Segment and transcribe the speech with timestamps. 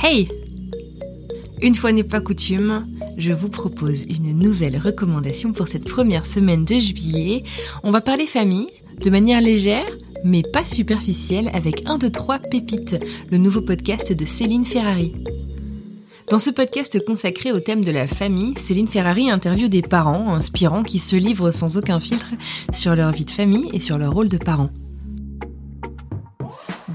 [0.00, 0.28] Hey
[1.60, 2.86] Une fois n'est pas coutume,
[3.18, 7.42] je vous propose une nouvelle recommandation pour cette première semaine de juillet.
[7.82, 8.68] On va parler famille
[9.02, 9.86] de manière légère,
[10.24, 15.14] mais pas superficielle, avec 1, 2, 3 pépites, le nouveau podcast de Céline Ferrari.
[16.30, 20.84] Dans ce podcast consacré au thème de la famille, Céline Ferrari interviewe des parents inspirants
[20.84, 22.34] qui se livrent sans aucun filtre
[22.72, 24.70] sur leur vie de famille et sur leur rôle de parents.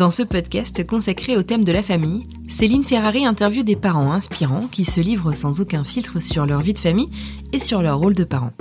[0.02, 4.68] Dans ce podcast consacré au thème de la famille, Céline Ferrari interviewe des parents inspirants
[4.68, 7.12] qui se livrent sans aucun filtre sur leur vie de famille
[7.54, 8.54] et sur leur rôle de parents.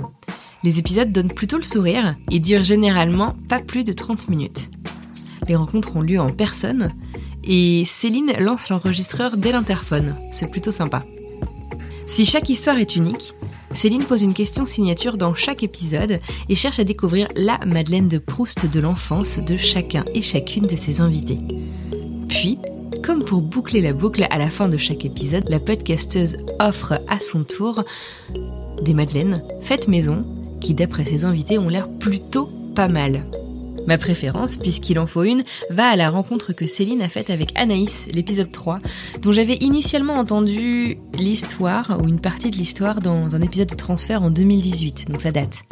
[0.61, 4.69] Les épisodes donnent plutôt le sourire et durent généralement pas plus de 30 minutes.
[5.47, 6.93] Les rencontres ont lieu en personne
[7.43, 10.13] et Céline lance l'enregistreur dès l'interphone.
[10.31, 10.99] C'est plutôt sympa.
[12.05, 13.33] Si chaque histoire est unique,
[13.73, 16.19] Céline pose une question signature dans chaque épisode
[16.49, 20.75] et cherche à découvrir la Madeleine de Proust de l'enfance de chacun et chacune de
[20.75, 21.39] ses invités.
[22.27, 22.59] Puis,
[23.03, 27.19] comme pour boucler la boucle à la fin de chaque épisode, la podcasteuse offre à
[27.19, 27.83] son tour
[28.81, 30.25] des madeleines faites maison
[30.59, 33.25] qui, d'après ses invités, ont l'air plutôt pas mal.
[33.87, 37.51] Ma préférence, puisqu'il en faut une, va à la rencontre que Céline a faite avec
[37.55, 38.79] Anaïs, l'épisode 3,
[39.21, 44.21] dont j'avais initialement entendu l'histoire, ou une partie de l'histoire, dans un épisode de transfert
[44.21, 45.63] en 2018, donc ça date.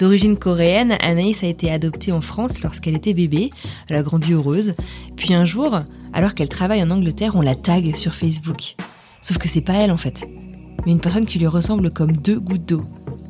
[0.00, 3.48] D'origine coréenne, Anaïs a été adoptée en France lorsqu'elle était bébé,
[3.88, 4.74] elle a grandi heureuse,
[5.16, 5.78] puis un jour,
[6.12, 8.74] alors qu'elle travaille en Angleterre, on la tag sur Facebook.
[9.22, 10.26] Sauf que c'est pas elle en fait,
[10.84, 12.82] mais une personne qui lui ressemble comme deux gouttes d'eau.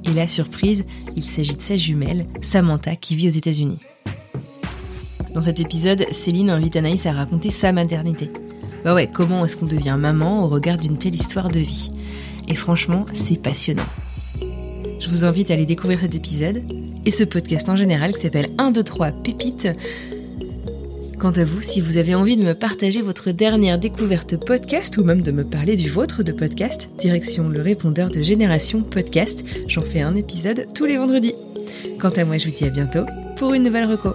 [0.05, 0.85] Et la surprise,
[1.17, 3.79] il s'agit de sa jumelle, Samantha, qui vit aux États-Unis.
[5.37, 8.31] Dans cet épisode, Céline invite Anaïs à raconter sa maternité.
[8.83, 11.91] Bah ouais, comment est-ce qu'on devient maman au regard d'une telle histoire de vie?
[12.49, 13.85] Et franchement, c'est passionnant.
[14.41, 16.63] Je vous invite à aller découvrir cet épisode
[17.05, 19.69] et ce podcast en général qui s'appelle 1, 2, 3 Pépites
[21.19, 25.05] Quant à vous, si vous avez envie de me partager votre dernière découverte podcast ou
[25.05, 29.83] même de me parler du vôtre de podcast, direction le répondeur de Génération Podcast, j'en
[29.83, 31.35] fais un épisode tous les vendredis.
[32.01, 33.05] Quant à moi, je vous dis à bientôt
[33.37, 34.15] pour une nouvelle reco.